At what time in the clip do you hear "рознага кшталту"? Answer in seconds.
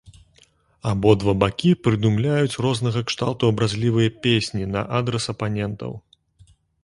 2.67-3.43